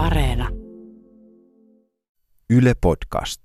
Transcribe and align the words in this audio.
Areena. 0.00 0.48
Yle 2.50 2.74
Podcast. 2.80 3.40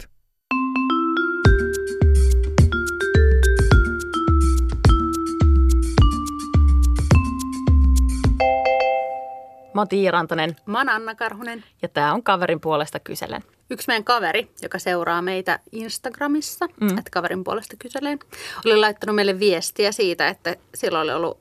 Mä 9.74 9.82
oon 9.82 9.88
Tiia 9.88 10.12
Rantanen 10.12 10.56
Mä 10.66 10.78
oon 10.78 10.90
Anna 10.90 11.16
Karhunen. 11.16 11.64
ja 11.82 11.88
tää 11.88 12.14
on 12.14 12.24
kaverin 12.24 12.62
puolesta 12.62 13.00
kyselen. 13.00 13.42
Yksi 13.70 13.88
meidän 13.88 14.04
kaveri, 14.04 14.52
joka 14.62 14.80
seuraa 14.80 15.22
meitä 15.22 15.60
Instagramissa, 15.72 16.66
mm. 16.82 16.88
että 16.88 17.12
kaverin 17.12 17.44
puolesta 17.44 17.76
kyseleen, 17.80 18.20
oli 18.66 18.78
laittanut 18.78 19.16
meille 19.16 19.40
viestiä 19.40 19.92
siitä, 19.92 20.28
että 20.28 20.56
sillä 20.76 21.00
oli 21.00 21.12
ollut 21.12 21.40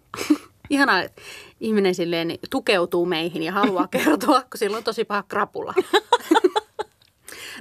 ihanaa, 0.71 1.03
että 1.03 1.23
ihminen 1.61 1.95
silleen 1.95 2.39
tukeutuu 2.51 3.07
meihin 3.07 3.43
ja 3.43 3.53
haluaa 3.53 3.89
kertoa, 3.97 4.43
kun 4.43 4.59
sillä 4.59 4.77
on 4.77 4.85
tosi 4.85 5.05
paha 5.05 5.23
krapula. 5.23 5.75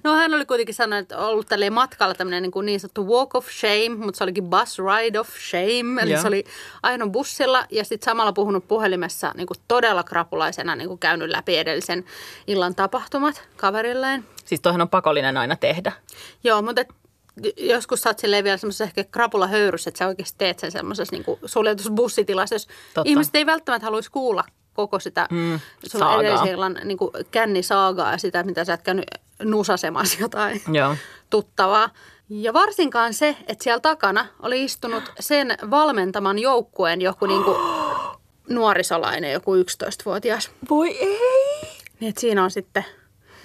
No 0.03 0.15
hän 0.15 0.33
oli 0.33 0.45
kuitenkin 0.45 0.75
sanonut, 0.75 1.01
että 1.03 1.17
ollut 1.17 1.47
tälleen 1.47 1.73
matkalla 1.73 2.13
tämmöinen 2.13 2.43
niin, 2.43 2.51
kuin 2.51 2.65
niin 2.65 2.79
sanottu 2.79 3.07
walk 3.07 3.35
of 3.35 3.47
shame, 3.49 3.95
mutta 4.05 4.17
se 4.17 4.23
olikin 4.23 4.43
bus 4.43 4.77
ride 4.79 5.19
of 5.19 5.29
shame. 5.49 6.01
Eli 6.01 6.11
Joo. 6.11 6.21
se 6.21 6.27
oli 6.27 6.43
ainoa 6.83 7.09
bussilla 7.09 7.65
ja 7.71 7.83
sitten 7.83 8.05
samalla 8.05 8.33
puhunut 8.33 8.67
puhelimessa 8.67 9.31
niin 9.35 9.47
kuin 9.47 9.57
todella 9.67 10.03
krapulaisena 10.03 10.75
niin 10.75 10.87
kuin 10.87 10.99
käynyt 10.99 11.29
läpi 11.29 11.57
edellisen 11.57 12.05
illan 12.47 12.75
tapahtumat 12.75 13.43
kaverilleen. 13.55 14.25
Siis 14.45 14.61
toihan 14.61 14.81
on 14.81 14.89
pakollinen 14.89 15.37
aina 15.37 15.55
tehdä. 15.55 15.91
Joo, 16.43 16.61
mutta 16.61 16.85
joskus 17.57 18.01
sä 18.01 18.09
oot 18.09 18.43
vielä 18.43 18.57
semmoisessa 18.57 18.83
ehkä 18.83 19.03
krapula 19.03 19.47
höyryssä, 19.47 19.89
että 19.89 19.97
sä 19.97 20.07
oikeasti 20.07 20.35
teet 20.37 20.59
sen 20.59 20.71
semmoisessa 20.71 21.15
niin 21.15 21.37
suljetussa 21.45 21.91
bussitilassa, 21.91 22.55
jos 22.55 22.67
Totta. 22.93 23.09
ihmiset 23.09 23.35
ei 23.35 23.45
välttämättä 23.45 23.85
haluaisi 23.85 24.11
kuulla 24.11 24.43
koko 24.73 24.99
sitä 24.99 25.27
mm, 25.31 25.59
saagaa. 25.87 26.21
edellisen 26.21 26.87
niin 26.87 26.97
kuin 26.97 27.11
kännisaagaa 27.31 28.11
ja 28.11 28.17
sitä, 28.17 28.43
mitä 28.43 28.65
sä 28.65 28.73
et 28.73 28.81
käynyt 28.81 29.05
nusasemassa 29.43 30.17
jotain 30.21 30.61
Joo. 30.73 30.95
tuttavaa. 31.29 31.89
Ja 32.29 32.53
varsinkaan 32.53 33.13
se, 33.13 33.37
että 33.47 33.63
siellä 33.63 33.79
takana 33.79 34.25
oli 34.39 34.63
istunut 34.63 35.03
sen 35.19 35.57
valmentaman 35.69 36.39
joukkueen 36.39 37.01
joku 37.01 37.25
niin 37.25 37.43
kuin 37.43 37.57
nuorisolainen, 38.49 39.31
joku 39.31 39.55
11-vuotias. 39.55 40.51
Voi 40.69 40.97
ei. 40.97 41.19
Niin 41.99 42.09
että 42.09 42.21
siinä 42.21 42.43
on 42.43 42.51
sitten, 42.51 42.85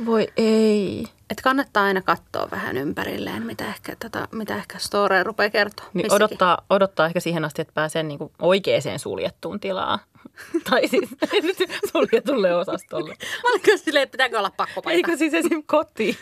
Voi 0.06 0.28
ei. 0.36 1.06
että 1.30 1.42
kannattaa 1.42 1.84
aina 1.84 2.02
katsoa 2.02 2.48
vähän 2.50 2.76
ympärilleen, 2.76 3.46
mitä 3.46 3.68
ehkä, 3.68 3.96
tota, 3.96 4.28
mitä 4.32 4.56
ehkä 4.56 4.78
story 4.78 5.22
rupeaa 5.22 5.50
kertoa. 5.50 5.86
Niin 5.94 6.06
missäkin. 6.06 6.24
odottaa, 6.24 6.58
odottaa 6.70 7.06
ehkä 7.06 7.20
siihen 7.20 7.44
asti, 7.44 7.62
että 7.62 7.74
pääsee 7.74 8.02
niinku 8.02 8.32
oikeaan 8.42 8.98
suljettuun 8.98 9.60
tilaan. 9.60 9.98
tai 10.70 10.88
siis 10.88 11.10
nyt 11.42 11.56
suljetulle 11.92 12.54
osastolle. 12.54 13.16
Mä 13.42 13.50
olin 13.50 13.62
kyllä 13.62 13.78
silleen, 13.78 14.02
että 14.02 14.12
pitääkö 14.12 14.38
olla 14.38 14.52
pakkopaita. 14.56 14.96
Eikö 14.96 15.16
siis 15.16 15.34
esim. 15.34 15.62
kotiin? 15.66 16.16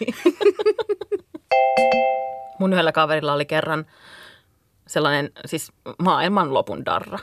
Mun 2.58 2.72
yhdellä 2.72 2.92
kaverilla 2.92 3.32
oli 3.32 3.44
kerran 3.44 3.86
sellainen 4.86 5.30
siis 5.46 5.72
maailmanlopun 5.98 6.84
darra. 6.84 7.18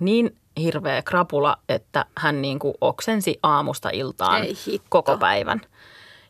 Niin 0.00 0.36
hirveä 0.62 1.02
krapula, 1.02 1.56
että 1.68 2.04
hän 2.16 2.42
niin 2.42 2.58
kuin 2.58 2.74
oksensi 2.80 3.38
aamusta 3.42 3.90
iltaan 3.92 4.42
koko 4.88 5.18
päivän. 5.18 5.60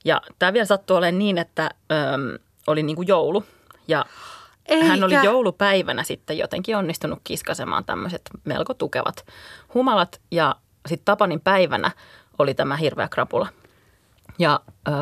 Ja 0.05 0.23
tämä 0.39 0.53
vielä 0.53 0.67
sattui 0.67 0.97
olemaan 0.97 1.19
niin, 1.19 1.39
että 1.39 1.63
äm, 1.93 2.39
oli 2.67 2.83
niin 2.83 2.97
kuin 2.97 3.09
joulu. 3.09 3.45
Ja 3.89 4.05
Eikä. 4.67 4.85
hän 4.85 5.05
oli 5.05 5.15
joulupäivänä 5.25 6.03
sitten 6.03 6.39
jotenkin 6.39 6.77
onnistunut 6.77 7.19
kiskasemaan 7.25 7.85
tämmöiset 7.85 8.23
melko 8.45 8.75
tukevat 8.75 9.27
humalat. 9.75 10.21
Ja 10.31 10.57
sitten 10.89 11.05
Tapanin 11.05 11.41
päivänä 11.41 11.91
oli 12.39 12.55
tämä 12.55 12.77
hirveä 12.77 13.09
krapula. 13.09 13.49
Ja 14.39 14.61
ö, 14.89 14.93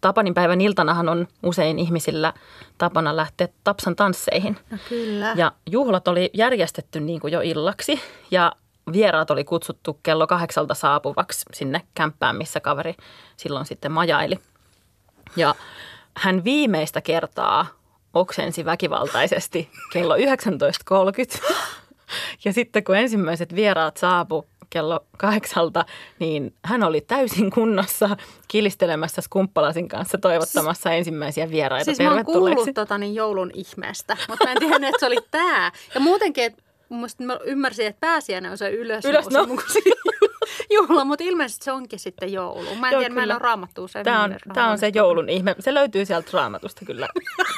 Tapanin 0.00 0.34
päivän 0.34 0.60
iltanahan 0.60 1.08
on 1.08 1.28
usein 1.42 1.78
ihmisillä 1.78 2.32
tapana 2.78 3.16
lähteä 3.16 3.48
Tapsan 3.64 3.96
tansseihin. 3.96 4.56
No 4.70 4.78
kyllä. 4.88 5.32
Ja 5.36 5.52
juhlat 5.70 6.08
oli 6.08 6.30
järjestetty 6.34 7.00
niin 7.00 7.20
kuin 7.20 7.32
jo 7.32 7.40
illaksi 7.40 8.00
ja 8.30 8.52
vieraat 8.92 9.30
oli 9.30 9.44
kutsuttu 9.44 9.98
kello 10.02 10.26
kahdeksalta 10.26 10.74
saapuvaksi 10.74 11.44
sinne 11.52 11.82
kämppään, 11.94 12.36
missä 12.36 12.60
kaveri 12.60 12.94
silloin 13.36 13.66
sitten 13.66 13.92
majaili. 13.92 14.38
Ja 15.36 15.54
hän 16.16 16.44
viimeistä 16.44 17.00
kertaa 17.00 17.66
oksensi 18.14 18.64
väkivaltaisesti 18.64 19.70
kello 19.92 20.16
19.30. 20.16 21.54
Ja 22.44 22.52
sitten 22.52 22.84
kun 22.84 22.96
ensimmäiset 22.96 23.54
vieraat 23.54 23.96
saapu 23.96 24.46
kello 24.70 25.00
kahdeksalta, 25.18 25.84
niin 26.18 26.54
hän 26.64 26.82
oli 26.82 27.00
täysin 27.00 27.50
kunnossa 27.50 28.16
kilistelemässä 28.48 29.22
skumppalasin 29.22 29.88
kanssa 29.88 30.18
toivottamassa 30.18 30.92
ensimmäisiä 30.92 31.50
vieraita 31.50 31.84
siis 31.84 31.98
mä 31.98 32.04
oon 32.04 32.16
tervetulleeksi. 32.16 32.56
kuullut 32.56 32.74
tota, 32.74 32.98
niin 32.98 33.14
joulun 33.14 33.50
ihmeestä, 33.54 34.16
mutta 34.28 34.44
mä 34.44 34.52
en 34.52 34.58
tiennyt, 34.58 34.88
että 34.88 35.00
se 35.00 35.06
oli 35.06 35.18
tää. 35.30 35.72
Ja 35.94 36.00
muutenkin, 36.00 36.44
että 36.44 36.62
mun 36.88 37.08
mä 37.18 37.38
ymmärsin, 37.44 37.86
että 37.86 38.00
pääsiäinen 38.00 38.50
on 38.50 38.58
se 38.58 38.70
ylös, 38.70 39.04
Ylösnousu. 39.04 39.60
juhla, 40.74 41.04
mutta 41.04 41.24
ilmeisesti 41.24 41.64
se 41.64 41.72
onkin 41.72 41.98
sitten 41.98 42.32
joulu. 42.32 42.74
Mä 42.74 42.88
en 42.88 42.92
Joo, 42.92 43.00
tiedä, 43.00 43.14
mä 43.14 43.20
en 43.20 43.22
kyllä. 43.22 43.34
ole 43.34 43.42
raamattua 43.42 43.88
sen 43.88 44.04
Tämä 44.04 44.24
on, 44.24 44.36
tämä 44.54 44.70
on 44.70 44.78
se 44.78 44.92
joulun 44.94 45.28
ihme. 45.28 45.54
Se 45.60 45.74
löytyy 45.74 46.04
sieltä 46.04 46.30
raamatusta 46.32 46.84
kyllä 46.84 47.08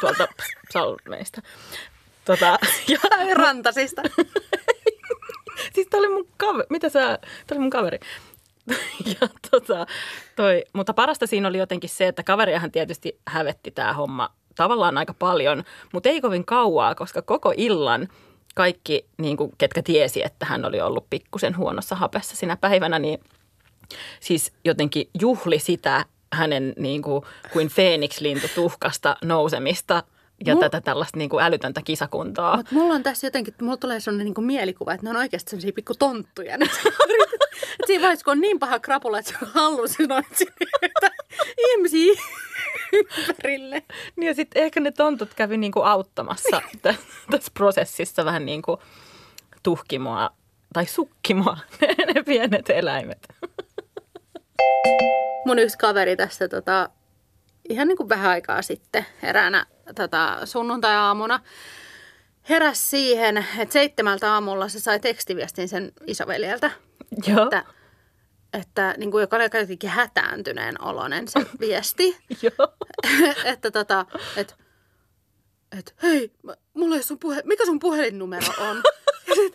tuolta 0.01 0.29
salmeista. 0.73 1.43
Tota, 2.25 2.59
ja, 2.89 2.99
rantasista. 3.45 4.03
siis 5.75 5.87
tämä 5.87 5.99
oli 5.99 6.09
mun 6.09 6.29
kaveri. 6.37 6.67
Mitä 6.71 6.89
sä, 6.89 7.19
tämä 7.47 7.57
oli 7.57 7.59
mun 7.59 7.71
kaveri. 7.71 7.99
Ja 9.07 9.29
tota, 9.51 9.87
toi, 10.37 10.65
mutta 10.73 10.95
parasta 10.95 11.27
siinä 11.27 11.49
oli 11.49 11.59
jotenkin 11.59 11.91
se, 11.91 12.09
että 12.09 12.23
kaveriahan 12.23 12.73
tietysti 12.73 13.19
hävetti 13.27 13.71
tämä 13.71 13.93
homma 13.93 14.31
tavallaan 14.55 14.99
aika 14.99 15.15
paljon, 15.15 15.65
mutta 15.93 16.09
ei 16.09 16.21
kovin 16.21 16.45
kauaa, 16.45 16.95
koska 16.95 17.23
koko 17.23 17.55
illan 17.57 18.09
kaikki, 18.55 19.07
niin 19.19 19.37
kuin, 19.37 19.53
ketkä 19.59 19.83
tiesi, 19.83 20.23
että 20.25 20.47
hän 20.47 20.65
oli 20.65 20.81
ollut 20.81 21.07
pikkusen 21.11 21.57
huonossa 21.57 21.97
hapessa 21.97 22.37
sinä 22.37 22.57
päivänä, 22.57 22.99
niin 22.99 23.21
siis 24.21 24.53
jotenkin 24.65 25.09
juhli 25.21 25.59
sitä 25.59 26.05
hänen 26.33 26.73
niin 26.77 27.03
kuin, 27.03 27.25
kuin 27.53 27.69
Phoenix-lintu 27.69 28.49
tuhkasta 28.55 29.17
nousemista 29.25 30.03
ja 30.47 30.54
Mul- 30.54 30.60
tätä 30.60 30.81
tällaista 30.81 31.19
niin 31.19 31.31
kuin 31.31 31.44
älytöntä 31.44 31.81
kisakuntaa. 31.84 32.56
Mutta 32.56 32.75
mulla 32.75 32.94
on 32.94 33.03
tässä 33.03 33.26
jotenkin, 33.26 33.54
mulla 33.62 33.76
tulee 33.76 34.00
sellainen 34.00 34.32
niin 34.37 34.47
mielikuva, 34.47 34.93
että 34.93 35.04
ne 35.04 35.10
on 35.10 35.16
oikeasti 35.16 35.50
sellaisia 35.50 35.72
pikku 35.72 35.94
tonttuja. 35.94 36.56
Siinä 37.87 38.03
vaiheessa, 38.03 38.25
kun 38.25 38.32
on 38.32 38.41
niin 38.41 38.59
paha 38.59 38.78
krapula, 38.78 39.19
että 39.19 39.31
se 39.31 39.37
halusi 39.41 40.06
noita 40.06 40.28
sinne 40.34 40.91
ihmisiä 41.59 42.22
ympärille. 42.93 43.82
Niin 44.16 44.26
ja 44.26 44.34
sitten 44.34 44.62
ehkä 44.62 44.81
ne 44.81 44.91
tontut 44.91 45.34
kävi 45.34 45.56
niinku 45.56 45.81
auttamassa 45.82 46.62
tä- 46.82 46.94
tässä 47.31 47.53
prosessissa 47.55 48.25
vähän 48.25 48.47
niin 48.47 48.62
kuin 48.62 48.81
tuhkimoa 49.62 50.31
tai 50.72 50.87
sukkimoa 50.87 51.59
ne, 51.81 52.12
ne 52.15 52.22
pienet 52.22 52.70
eläimet. 52.70 53.28
Mun 55.47 55.59
yksi 55.59 55.78
kaveri 55.78 56.16
tässä 56.16 56.49
tota, 56.49 56.91
ihan 57.69 57.89
niin 57.89 57.97
kuin 57.97 58.09
vähän 58.09 58.31
aikaa 58.31 58.62
sitten 58.62 59.06
eräänä 59.23 59.67
tota, 59.95 60.47
sunnuntai-aamuna 60.47 61.41
heräsi 62.49 62.87
siihen, 62.87 63.47
että 63.59 63.73
seitsemältä 63.73 64.33
aamulla 64.33 64.69
se 64.69 64.81
sai 64.81 65.01
tekstiviestin 65.01 65.69
sen 65.69 65.93
isoveljeltä, 66.06 66.71
Joo, 67.27 67.43
että, 67.45 67.65
että 68.53 68.95
niin 68.97 69.11
kuin, 69.11 69.21
joka 69.21 69.37
oli 69.37 69.45
jotenkin 69.45 69.91
hätääntyneen 69.91 70.83
oloinen 70.83 71.29
se 71.29 71.41
viesti. 71.61 72.17
joo. 72.43 72.75
että 73.45 73.71
tota, 73.71 74.06
että 74.37 74.55
et, 75.79 75.95
hei, 76.03 76.33
mulla 76.75 76.97
ei 76.97 77.03
sun 77.03 77.19
puhe, 77.19 77.43
mikä 77.45 77.67
sun 77.67 77.79
puhelinnumero 77.79 78.53
on? 78.59 78.83
Ja 79.29 79.35
sit, 79.35 79.53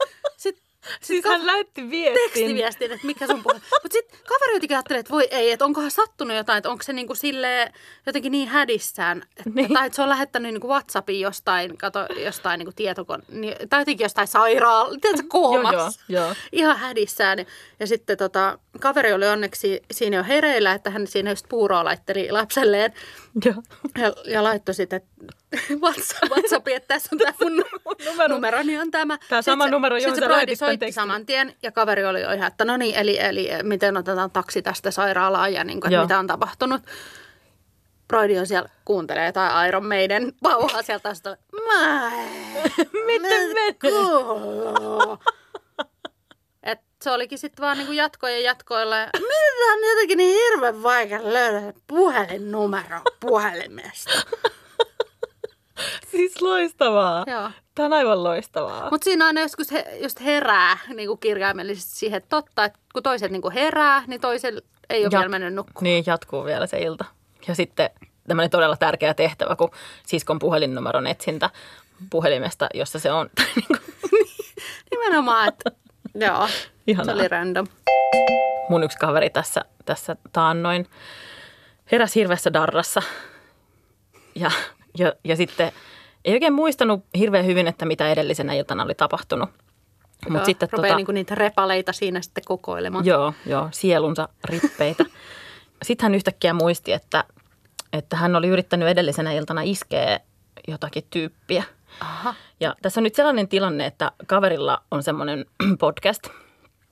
Siis 1.02 1.24
ka- 1.24 1.30
hän 1.30 1.46
lähetti 1.48 1.90
viestin. 1.90 2.24
tekstiviestin, 2.24 2.92
että 2.92 3.08
mikä 3.08 3.28
sun 3.28 3.44
puhe. 3.44 3.54
Mutta 3.54 3.88
sitten 3.94 4.20
kaveri 4.28 4.54
jotenkin 4.54 4.78
ajattelee, 4.78 5.00
että 5.00 5.14
voi 5.14 5.28
ei, 5.32 5.52
että 5.52 5.66
onkohan 5.66 5.92
sattunut 5.92 6.38
jotain, 6.38 6.58
että 6.58 6.70
onko 6.70 6.84
se 6.84 6.94
niinku 6.94 7.16
silleen 7.16 7.74
jotenkin 8.06 8.32
niin 8.32 8.48
hädissään. 8.50 9.18
Että, 9.38 9.50
Niin. 9.54 9.74
Tai 9.74 9.86
että 9.86 9.96
se 9.96 10.02
on 10.02 10.10
lähettänyt 10.10 10.54
niinku 10.54 10.68
Whatsappiin 10.68 11.22
jostain, 11.22 11.78
kato, 11.78 12.00
jostain 12.26 12.58
niinku 12.60 12.74
tietokon, 12.76 13.24
niin, 13.30 13.56
tai 13.70 13.82
jotenkin 13.82 14.06
jostain 14.06 14.28
sairaala, 14.28 14.98
tiedätkö, 15.02 15.26
koomassa. 15.30 16.02
Joo, 16.10 16.26
joo. 16.26 16.36
Ihan 16.52 16.78
hädissään. 16.78 17.46
Ja 17.80 17.88
sitten 17.88 18.18
tota, 18.18 18.60
kaveri 18.80 19.14
oli 19.14 19.28
onneksi 19.28 19.82
siinä 19.92 20.18
jo 20.18 20.24
hereillä, 20.24 20.72
että 20.74 20.90
hän 20.90 21.08
siinä 21.08 21.30
just 21.30 21.46
puuroa 21.50 21.84
laitteli 21.84 22.32
lapselleen. 22.32 22.94
joo. 23.46 23.64
Ja, 23.98 24.14
ja 24.26 24.44
laittoi 24.44 24.76
sitten 24.76 25.02
WhatsApp, 25.82 26.32
WhatsAppiin, 26.32 26.78
että 26.78 26.88
tässä 26.88 27.10
on 27.12 27.18
tämä 27.18 27.34
mun 27.42 27.64
numero. 28.06 28.28
numeroni 28.36 28.80
on 28.80 28.92
tämä. 28.92 29.18
Tämä 29.30 29.42
sama 29.42 29.68
numero, 29.68 29.98
johon 29.98 30.16
Sitten 30.16 30.30
sä 30.30 30.34
se 30.34 30.36
broidi 30.36 30.56
soitti 30.56 30.78
tekstin. 30.86 31.02
saman 31.02 31.26
tien 31.26 31.56
ja 31.64 31.72
kaveri 31.72 32.06
oli 32.06 32.22
jo 32.22 32.32
ihan, 32.32 32.48
että 32.48 32.66
no 32.66 32.78
niin, 32.78 32.96
eli, 32.96 33.20
eli 33.20 33.50
miten 33.64 33.98
otetaan 33.98 34.32
taksi 34.32 34.62
tästä 34.62 34.92
sairaalaan 34.92 35.54
ja 35.54 35.64
niin 35.64 35.82
kuin, 35.82 35.88
että 35.90 35.96
Joo. 35.96 36.04
mitä 36.04 36.20
on 36.20 36.28
tapahtunut. 36.28 36.82
Broidi 38.08 38.40
on 38.40 38.48
siellä, 38.48 38.70
kuuntelee 38.86 39.26
jotain 39.26 39.68
Iron 39.68 39.86
Maiden 39.86 40.34
pauhaa 40.44 40.82
sieltä. 40.82 41.16
Mä 41.68 42.12
Miten 43.06 43.48
menee? 43.48 43.74
kuuluu. 43.82 45.18
Se 47.04 47.12
olikin 47.12 47.38
sitten 47.38 47.64
vaan 47.64 47.78
niinku 47.78 47.94
jatkojen 47.94 48.44
jatkoilla. 48.44 48.98
Ja 49.04 49.08
mitä 49.14 49.74
on 49.74 49.90
jotenkin 49.90 50.18
niin 50.18 50.40
hirveän 50.44 50.84
vaikea 50.84 51.20
löydä 51.24 51.74
puhelinnumero 51.88 53.00
puhelimesta. 53.20 54.12
Siis 56.12 56.42
loistavaa. 56.42 57.24
Joo. 57.28 57.50
Tämä 57.76 57.86
on 57.86 57.94
aivan 57.94 58.24
loistavaa. 58.24 58.90
Mutta 58.92 59.06
siinä 59.06 59.26
aina 59.26 59.42
joskus 59.42 59.72
he, 59.72 59.86
just 60.04 60.20
herää 60.22 60.78
niin 60.94 61.08
kuin 61.08 61.20
kirjaimellisesti 61.20 61.96
siihen, 61.96 62.18
että 62.18 62.30
totta, 62.30 62.66
että 62.66 62.80
kun 62.94 63.04
toiset 63.04 63.32
niin 63.32 63.42
kuin 63.42 63.54
herää, 63.54 64.04
niin 64.08 64.22
toisella 64.22 64.62
ei 64.90 65.06
ole 65.06 65.10
Ja- 65.14 65.20
vielä 65.20 65.30
mennyt 65.30 65.54
nukkumaan. 65.54 65.84
Niin, 65.84 66.04
jatkuu 66.08 66.46
vielä 66.46 66.68
se 66.68 66.80
ilta. 66.80 67.06
Ja 67.48 67.56
sitten 67.56 67.90
tämmöinen 68.28 68.50
todella 68.50 68.78
tärkeä 68.78 69.14
tehtävä, 69.14 69.56
kun 69.56 69.72
siskon 70.08 70.40
puhelinnumeron 70.40 71.08
etsintä 71.08 71.50
puhelimesta, 72.10 72.68
jossa 72.74 73.00
se 73.00 73.12
on. 73.12 73.30
Tai 73.36 73.46
niin 73.56 73.66
kuin, 73.68 73.80
Nimenomaan, 74.92 75.48
että 75.48 75.72
joo, 76.16 76.48
se 76.86 76.92
Ihanaa. 76.92 77.16
oli 77.16 77.28
random. 77.28 77.68
mun 78.70 78.84
yksi 78.84 78.98
kaveri 78.98 79.30
tässä, 79.30 79.66
tässä 79.86 80.16
taannoin 80.34 80.88
heräsi 81.92 82.20
hirveässä 82.20 82.54
darrassa. 82.54 83.02
Ja, 84.36 84.52
ja, 84.98 85.14
ja 85.24 85.36
sitten 85.36 85.72
ei 86.26 86.34
oikein 86.34 86.54
muistanut 86.54 87.06
hirveän 87.18 87.46
hyvin, 87.46 87.68
että 87.68 87.86
mitä 87.86 88.12
edellisenä 88.12 88.54
iltana 88.54 88.84
oli 88.84 88.96
tapahtunut. 88.96 89.50
Mutta 90.30 90.40
Joo, 90.40 90.46
sitten 90.46 90.70
rupeaa 90.72 90.90
tota, 90.90 90.96
niinku 90.96 91.12
niitä 91.12 91.36
repaleita 91.36 91.94
siinä 91.94 92.22
sitten 92.22 92.44
kokoilemaan. 92.48 93.06
Joo, 93.06 93.34
joo, 93.46 93.68
sielunsa 93.72 94.30
rippeitä. 94.46 95.06
Sitten 95.84 96.06
hän 96.06 96.16
yhtäkkiä 96.16 96.54
muisti, 96.54 96.92
että, 96.92 97.24
että 97.94 98.16
hän 98.16 98.36
oli 98.36 98.48
yrittänyt 98.48 98.88
edellisenä 98.88 99.32
iltana 99.32 99.62
iskeä 99.62 100.20
jotakin 100.68 101.04
tyyppiä. 101.10 101.64
Aha. 102.00 102.36
Ja 102.60 102.76
tässä 102.82 103.00
on 103.00 103.04
nyt 103.04 103.16
sellainen 103.16 103.48
tilanne, 103.48 103.86
että 103.86 104.12
kaverilla 104.28 104.84
on 104.92 105.04
semmoinen 105.04 105.46
podcast, 105.80 106.28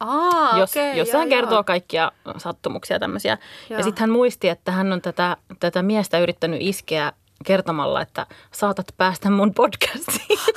Aa, 0.01 0.59
jos, 0.59 0.71
okei, 0.71 0.97
jossa 0.97 1.17
joo, 1.17 1.19
hän 1.19 1.29
kertoo 1.29 1.57
joo. 1.57 1.63
kaikkia 1.63 2.11
sattumuksia 2.37 2.99
tämmöisiä. 2.99 3.37
Joo. 3.69 3.77
Ja 3.77 3.83
sitten 3.83 4.01
hän 4.01 4.09
muisti, 4.09 4.49
että 4.49 4.71
hän 4.71 4.93
on 4.93 5.01
tätä, 5.01 5.37
tätä 5.59 5.83
miestä 5.83 6.19
yrittänyt 6.19 6.59
iskeä 6.61 7.13
kertomalla, 7.45 8.01
että 8.01 8.25
saatat 8.51 8.87
päästä 8.97 9.29
mun 9.29 9.53
podcastiin. 9.53 10.39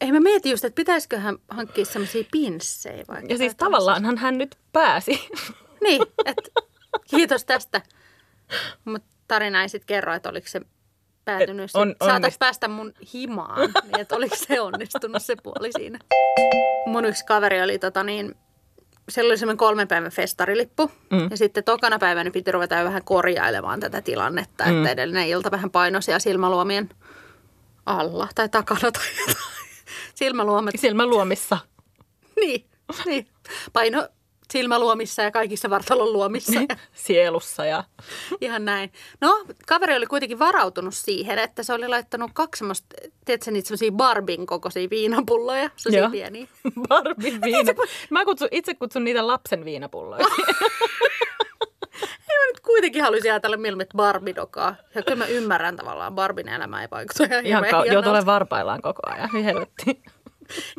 Ei 0.00 0.12
mä 0.12 0.20
mietin 0.20 0.50
just, 0.50 0.64
että 0.64 0.76
pitäisikö 0.76 1.18
hän 1.18 1.36
hankkia 1.48 1.84
semmoisia 1.84 2.24
pinssejä 2.32 3.04
vaikka. 3.08 3.32
Ja 3.32 3.38
siis 3.38 3.54
tai 3.54 3.66
tavallaan 3.66 4.18
hän 4.18 4.38
nyt 4.38 4.56
pääsi. 4.72 5.28
Niin, 5.80 6.02
että 6.24 6.50
kiitos 7.10 7.44
tästä. 7.44 7.82
Mutta 8.84 9.08
tarina 9.28 9.62
ei 9.62 9.68
sitten 9.68 9.86
kerro, 9.86 10.14
että 10.14 10.28
oliko 10.28 10.46
se 10.48 10.60
päätynyt. 11.26 11.70
Se, 11.70 11.78
on- 11.78 11.94
saatat 12.04 12.32
onnist- 12.32 12.38
päästä 12.38 12.68
mun 12.68 12.92
himaan, 13.14 13.58
niin 13.84 14.00
että 14.00 14.16
oliko 14.16 14.36
se 14.36 14.60
onnistunut 14.60 15.22
se 15.22 15.36
puoli 15.42 15.72
siinä. 15.72 15.98
Mun 16.86 17.04
yksi 17.04 17.26
kaveri 17.26 17.62
oli 17.62 17.78
tota 17.78 18.02
niin, 18.02 18.34
siellä 19.08 19.30
oli 19.30 19.38
semmoinen 19.38 19.56
kolmen 19.58 19.88
päivän 19.88 20.10
festarilippu. 20.10 20.90
Mm. 21.10 21.28
Ja 21.30 21.36
sitten 21.36 21.64
tokana 21.64 21.98
päivänä 21.98 22.30
piti 22.30 22.52
ruveta 22.52 22.74
jo 22.74 22.84
vähän 22.84 23.04
korjailemaan 23.04 23.80
tätä 23.80 24.02
tilannetta, 24.02 24.64
mm. 24.64 24.76
että 24.76 24.90
edellinen 24.90 25.28
ilta 25.28 25.50
vähän 25.50 25.70
painoi 25.70 26.02
siellä 26.02 26.18
silmäluomien 26.18 26.88
alla 27.86 28.28
tai 28.34 28.48
takana 28.48 28.80
tai 28.92 29.02
jotain. 29.20 29.36
Silmäluomet 30.14 30.74
Silmäluomissa. 30.78 31.58
niin, 32.40 32.64
niin. 33.06 33.26
Paino 33.72 34.08
silmäluomissa 34.52 35.22
ja 35.22 35.30
kaikissa 35.30 35.70
vartalon 35.70 36.12
luomissa. 36.12 36.60
Ja 36.68 36.76
Sielussa 36.92 37.64
ja 37.64 37.84
ihan 38.40 38.64
näin. 38.64 38.92
No, 39.20 39.44
kaveri 39.66 39.96
oli 39.96 40.06
kuitenkin 40.06 40.38
varautunut 40.38 40.94
siihen, 40.94 41.38
että 41.38 41.62
se 41.62 41.72
oli 41.72 41.88
laittanut 41.88 42.30
kaksi 42.34 42.58
semmoista, 42.58 42.86
tiedätkö 43.24 43.50
niitä 43.50 43.66
semmoisia 43.68 43.92
Barbin 43.92 44.46
kokoisia 44.46 44.90
viinapulloja, 44.90 45.70
semmoisia 45.76 46.10
pieniä. 46.10 46.46
Barbin 46.88 47.40
viina. 47.42 47.72
Mä 48.10 48.24
kutsun, 48.24 48.48
itse 48.50 48.74
kutsun 48.74 49.04
niitä 49.04 49.26
lapsen 49.26 49.64
viinapulloja. 49.64 50.26
Ei 52.30 52.38
mä 52.38 52.46
nyt 52.46 52.60
kuitenkin 52.60 53.02
haluaisin 53.02 53.32
ajatella 53.32 53.56
mieluummin 53.56 53.86
Barbidokaa. 53.96 54.76
Ja 54.94 55.02
kyllä 55.02 55.16
mä 55.16 55.26
ymmärrän 55.26 55.76
tavallaan, 55.76 56.14
Barbin 56.14 56.48
elämä 56.48 56.82
ei 56.82 56.88
vaikuta 56.90 57.24
ihan 57.24 57.46
Ihan 57.46 57.64
kau- 57.64 57.92
joo, 57.92 58.02
tuolle 58.02 58.26
varpaillaan 58.26 58.82
koko 58.82 59.00
ajan. 59.04 59.30
Niin 59.32 59.44
Helvetti. 59.44 60.02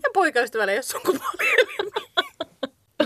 Ja 0.03 0.09
poikaystävällä 0.13 0.71
ei 0.71 0.77
ole 0.77 0.83
sukupuolielimia. 0.83 2.06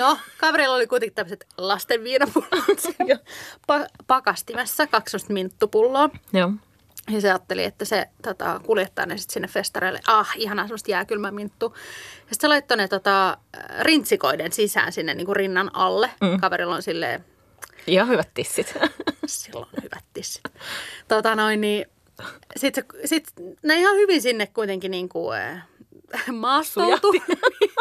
No, 0.01 0.17
kaverilla 0.37 0.75
oli 0.75 0.87
kuitenkin 0.87 1.15
tämmöiset 1.15 1.45
lasten 1.57 2.03
viinapullot 2.03 2.79
pa- 3.71 4.03
pakastimessa, 4.07 4.87
kaksi 4.87 5.11
semmoista 5.11 5.33
minttupulloa. 5.33 6.09
Joo. 6.33 6.51
Ja 7.09 7.21
se 7.21 7.29
ajatteli, 7.29 7.63
että 7.63 7.85
se 7.85 8.07
tota, 8.23 8.61
kuljettaa 8.65 9.05
ne 9.05 9.17
sitten 9.17 9.33
sinne 9.33 9.47
festareille. 9.47 9.99
Ah, 10.07 10.29
ihanaa 10.35 10.65
semmoista 10.65 10.91
jääkylmä 10.91 11.31
minttu. 11.31 11.73
Ja 11.75 11.79
sitten 12.19 12.41
se 12.41 12.47
laittoi 12.47 12.77
ne 12.77 12.87
tota, 12.87 13.37
rintsikoiden 13.79 14.51
sisään 14.51 14.91
sinne 14.91 15.13
niin 15.13 15.25
kuin 15.25 15.35
rinnan 15.35 15.75
alle. 15.75 16.11
Mm. 16.21 16.39
Kaverilla 16.39 16.75
on 16.75 16.81
silleen, 16.81 17.25
Ihan 17.87 18.07
hyvät 18.07 18.29
tissit. 18.33 18.73
silloin 19.25 19.69
hyvät 19.83 20.05
tissit. 20.13 20.43
Tota 21.07 21.35
noin, 21.35 21.61
niin 21.61 21.85
sitten 22.55 22.85
sit, 23.05 23.27
ne 23.63 23.75
ihan 23.75 23.95
hyvin 23.95 24.21
sinne 24.21 24.47
kuitenkin 24.47 24.91
niin 24.91 25.09
kuin, 25.09 25.37
äh, 25.37 25.63
maastoutui. 26.31 27.21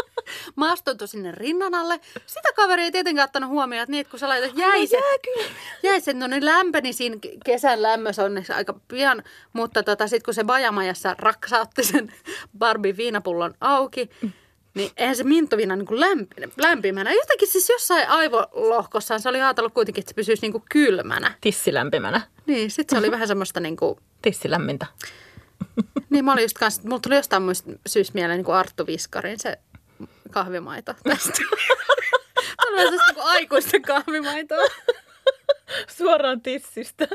maastoutui 0.57 1.09
sinne 1.09 1.33
rinnan 1.33 1.75
alle. 1.75 2.01
Sitä 2.27 2.49
kaveri 2.57 2.83
ei 2.83 2.93
tietenkään 2.93 3.25
ottanut 3.25 3.51
huomioon, 3.51 3.83
että, 3.83 3.91
niin, 3.91 4.01
että 4.01 4.11
kun 4.11 4.21
sä 4.21 4.29
laitat 4.29 4.51
jäiset, 4.57 5.01
jäiset, 5.83 6.17
no 6.17 6.27
ne 6.27 6.45
lämpeni 6.45 6.93
siinä 6.93 7.17
kesän 7.45 7.83
lämmössä 7.83 8.25
onneksi 8.25 8.53
aika 8.53 8.75
pian, 8.89 9.23
mutta 9.53 9.83
tota, 9.83 10.09
sitten 10.09 10.25
kun 10.25 10.35
se 10.35 10.45
bajamajassa 10.45 11.15
raksautti 11.19 11.85
sen 11.85 12.13
Barbie 12.59 12.97
viinapullon 12.97 13.55
auki, 13.61 14.11
niin 14.75 14.91
eihän 14.97 15.17
se 15.17 15.25
minttuviina 15.25 15.77
niin 15.77 15.87
kuin 15.87 16.01
lämpi, 16.01 16.35
lämpimänä. 16.57 17.13
Jotenkin 17.13 17.49
siis 17.49 17.69
jossain 17.69 18.09
aivolohkossaan 18.09 19.21
se 19.21 19.29
oli 19.29 19.41
ajatellut 19.41 19.75
kuitenkin, 19.75 20.03
että 20.03 20.11
se 20.11 20.15
pysyisi 20.15 20.43
niin 20.43 20.53
kuin 20.53 20.65
kylmänä. 20.71 21.35
Tissi 21.41 21.75
lämpimänä. 21.75 22.21
Niin, 22.47 22.71
sitten 22.71 22.97
se 22.97 22.99
oli 22.99 23.11
vähän 23.11 23.29
semmoista 23.29 23.61
niin 23.61 23.77
kuin, 23.77 23.99
Tissi 24.23 24.51
lämmintä. 24.51 24.87
niin 26.11 26.25
mä 26.25 26.33
olin 26.33 26.43
just 26.45 26.59
kanssa, 26.59 26.83
mulla 26.85 27.01
tuli 27.01 27.17
jostain 27.17 27.43
muista 27.43 27.71
syystä 27.87 28.15
mieleen 28.15 28.39
niin 28.39 28.45
kuin 28.45 28.57
Arttu 28.57 28.87
Viskarin 28.87 29.41
se 29.41 29.59
kahvimaito 30.31 30.95
tästä. 31.03 31.43
Niin 32.77 33.01
kuin 33.15 33.27
aikuisten 33.27 33.83
kahvimaitoa. 33.83 34.65
Suoraan 35.97 36.41
tissistä. 36.41 37.09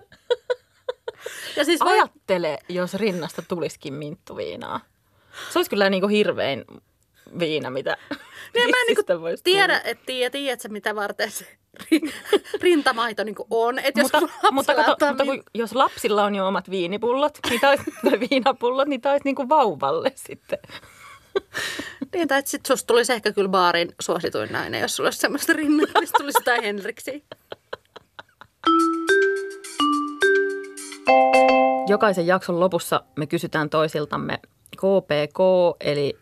Ja 1.56 1.66
siis 1.66 1.80
voi, 1.80 2.00
Ajattele, 2.00 2.58
jos 2.70 2.94
rinnasta 2.94 3.42
tulisikin 3.42 3.94
minttuviinaa. 3.94 4.80
Se 5.50 5.60
olisi 5.60 5.70
kyllä 5.70 5.90
niinku 5.90 6.08
hirvein 6.08 6.66
viina, 7.40 7.70
mitä 7.70 7.98
niin 8.54 8.70
mä 8.70 8.78
en 8.82 8.86
niin 8.88 9.06
kuin 9.06 9.22
voisi 9.22 9.44
tiedä, 9.44 9.80
tulla. 9.80 9.92
että 9.92 10.06
tiedä, 10.06 10.30
tiedätkö 10.30 10.70
mitä 10.70 10.96
varten 10.96 11.32
se 11.32 11.58
ri- 11.84 12.12
rintamaito 12.62 13.24
niin 13.24 13.36
kuin 13.36 13.48
on. 13.50 13.80
Että 13.80 14.00
jos 14.00 14.12
Mutta, 14.14 14.52
mutta, 14.52 14.76
kato, 14.76 15.08
mutta 15.08 15.26
kun, 15.26 15.44
jos 15.54 15.76
lapsilla 15.76 16.24
on 16.24 16.36
jo 16.36 16.48
omat 16.48 16.70
viinipullot, 16.70 17.40
niin 17.50 17.62
tai 17.62 17.78
viinapullot, 18.30 18.88
niin 18.88 19.02
taisi 19.02 19.26
niinku 19.26 19.50
vauvalle 19.50 20.12
sitten. 20.16 20.60
Niin, 22.14 22.28
tai 22.28 22.42
sitten 22.46 22.68
susta 22.68 22.88
tulisi 22.88 23.14
ehkä 23.14 23.32
kyllä 23.32 23.50
baarin 23.50 23.96
suosituin 24.00 24.52
nainen, 24.52 24.82
jos 24.82 24.96
sulla 24.96 25.08
olisi 25.08 25.20
semmoista 25.20 25.54
rinnalla, 25.54 26.00
mistä 26.00 26.18
tulisi 26.18 26.38
jotain 26.42 26.64
Henriksiä. 26.64 27.20
Jokaisen 31.88 32.28
jakson 32.28 32.60
lopussa 32.60 33.04
me 33.16 33.28
kysytään 33.28 33.70
toisiltamme 33.70 34.40
KPK, 34.78 35.40
eli 35.80 36.18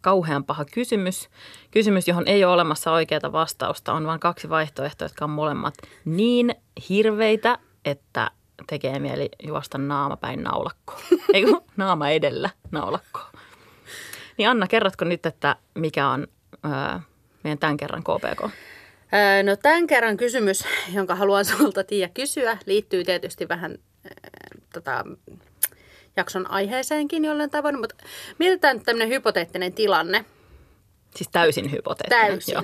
kauhean 0.00 0.44
paha 0.44 0.64
kysymys. 0.64 1.28
Kysymys, 1.70 2.08
johon 2.08 2.28
ei 2.28 2.44
ole 2.44 2.52
olemassa 2.52 2.92
oikeaa 2.92 3.32
vastausta, 3.32 3.92
on 3.92 4.06
vain 4.06 4.20
kaksi 4.20 4.48
vaihtoehtoa, 4.48 5.04
jotka 5.04 5.24
on 5.24 5.30
molemmat 5.30 5.74
niin 6.04 6.54
hirveitä, 6.88 7.58
että 7.84 8.30
tekee 8.66 8.98
mieli 8.98 9.28
juosta 9.42 9.78
naama 9.78 10.16
päin 10.16 10.42
naulakkoon. 10.42 11.00
Ei 11.34 11.44
naama 11.76 12.08
edellä 12.08 12.50
naulakkoon. 12.70 13.30
Niin 14.38 14.48
Anna, 14.48 14.66
kerrotko 14.66 15.04
nyt, 15.04 15.26
että 15.26 15.56
mikä 15.74 16.08
on 16.08 16.26
öö, 16.64 16.98
meidän 17.44 17.58
tämän 17.58 17.76
kerran 17.76 18.02
KPK? 18.02 18.42
Öö, 18.44 19.42
No 19.42 19.56
tämän 19.56 19.86
kerran 19.86 20.16
kysymys, 20.16 20.64
jonka 20.94 21.14
haluan 21.14 21.44
sinulta 21.44 21.84
Tiia 21.84 22.08
kysyä, 22.08 22.58
liittyy 22.66 23.04
tietysti 23.04 23.48
vähän 23.48 23.72
äh, 24.06 24.10
tota, 24.72 25.04
jakson 26.16 26.50
aiheeseenkin 26.50 27.24
jollain 27.24 27.50
tavoin, 27.50 27.80
mutta 27.80 27.94
mietitään 28.38 28.76
nyt 28.76 28.84
tämmöinen 28.86 29.08
hypoteettinen 29.08 29.72
tilanne 29.72 30.24
Siis 31.16 31.28
täysin 31.32 31.72
hypoteettinen. 31.72 32.26
täysin. 32.28 32.54
Joo. 32.54 32.62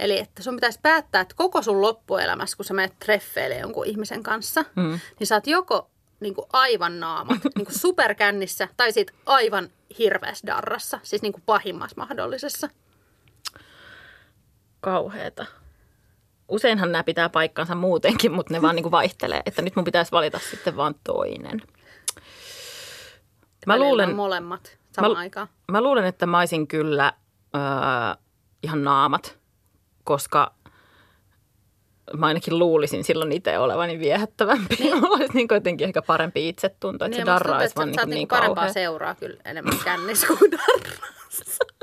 Eli 0.00 0.18
että 0.18 0.42
sun 0.42 0.54
pitäisi 0.54 0.78
päättää, 0.82 1.20
että 1.20 1.34
koko 1.34 1.62
sun 1.62 1.80
loppuelämässä, 1.80 2.56
kun 2.56 2.64
sä 2.64 2.74
menet 2.74 2.98
treffeille 2.98 3.56
jonkun 3.58 3.86
ihmisen 3.86 4.22
kanssa, 4.22 4.64
mm. 4.76 5.00
niin 5.18 5.26
sä 5.26 5.34
oot 5.34 5.46
joko 5.46 5.90
niin 6.20 6.34
kuin 6.34 6.46
aivan 6.52 7.00
naamat, 7.00 7.38
niin 7.56 7.66
kuin 7.66 7.78
superkännissä, 7.78 8.68
tai 8.76 8.92
sit 8.92 9.10
aivan 9.26 9.68
hirveässä 9.98 10.46
darrassa, 10.46 11.00
siis 11.02 11.22
niin 11.22 11.32
kuin 11.32 11.42
pahimmassa 11.46 11.94
mahdollisessa. 11.96 12.68
kauheeta. 14.80 15.46
Useinhan 16.48 16.92
nämä 16.92 17.04
pitää 17.04 17.28
paikkansa 17.28 17.74
muutenkin, 17.74 18.32
mutta 18.32 18.52
ne 18.54 18.62
vaan 18.62 18.76
niin 18.76 18.82
kuin 18.82 18.90
vaihtelee. 18.90 19.42
Että 19.46 19.62
nyt 19.62 19.76
mun 19.76 19.84
pitäisi 19.84 20.12
valita 20.12 20.38
sitten 20.50 20.76
vaan 20.76 20.94
toinen. 21.04 21.62
Mä 23.66 23.72
Välillä 23.72 23.88
luulen, 23.88 24.16
molemmat 24.16 24.78
samaan 24.92 25.12
mä, 25.12 25.18
aikaan. 25.18 25.48
mä 25.72 25.80
luulen, 25.80 26.04
että 26.04 26.26
mä 26.26 26.38
olisin 26.38 26.66
kyllä 26.66 27.12
öö, 27.54 27.60
ihan 28.62 28.84
naamat, 28.84 29.38
koska 30.04 30.54
mä 32.16 32.26
ainakin 32.26 32.58
luulisin 32.58 33.04
silloin 33.04 33.32
itse 33.32 33.58
olevani 33.58 33.98
viehättävämpi. 33.98 34.76
Niin. 34.78 35.04
olisi 35.14 35.34
niin 35.34 35.48
jotenkin 35.50 35.86
ehkä 35.86 36.02
parempi 36.02 36.48
itsetunto, 36.48 37.04
että 37.04 37.16
niin, 37.16 37.26
se 37.26 37.32
darra 37.32 37.58
olisi 37.58 37.76
vaan 37.76 37.90
niin, 37.90 38.10
niin 38.10 38.28
parempaa 38.28 38.54
kauhea. 38.54 38.72
seuraa 38.72 39.14
kyllä 39.14 39.40
enemmän 39.44 39.78
kännissä 39.84 40.26
kuin 40.26 40.50
darrassa. 40.50 41.64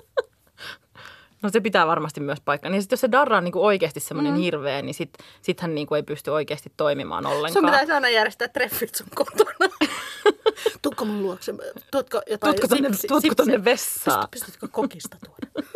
No 1.44 1.50
se 1.50 1.62
pitää 1.62 1.88
varmasti 1.88 2.20
myös 2.20 2.42
paikkaa. 2.46 2.72
Niin 2.72 2.82
sit 2.82 2.92
jos 2.92 3.02
se 3.02 3.12
darra 3.12 3.38
on 3.38 3.44
niin 3.44 3.52
kuin 3.52 3.64
oikeasti 3.64 4.00
semmoinen 4.00 4.34
mm. 4.34 4.40
hirveä, 4.40 4.82
niin 4.82 4.94
sit, 4.94 5.10
sit 5.42 5.60
hän 5.60 5.76
niin 5.76 5.88
kuin 5.88 5.96
ei 5.98 6.04
pysty 6.04 6.32
oikeasti 6.32 6.72
toimimaan 6.78 7.26
ollenkaan. 7.26 7.54
Sun 7.54 7.66
pitäisi 7.66 7.92
aina 7.92 8.10
järjestää 8.10 8.48
treffit 8.48 8.96
sun 8.96 9.08
kotona. 9.16 9.70
Tuutko 10.82 11.06
mun 11.06 11.24
luokse? 11.24 11.54
Tuotko 11.92 12.22
jotain 12.30 12.56
tuutko 12.56 12.76
tonne, 12.76 12.90
sipsi, 12.94 13.36
tonne 13.36 13.66
vessaan? 13.66 14.28
Pystytkö 14.32 14.68
kokista 14.72 15.18
tuoda? 15.26 15.68